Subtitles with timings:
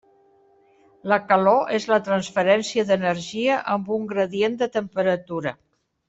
[1.11, 5.53] La calor és la transferència d'energia amb un gradient de temperatura.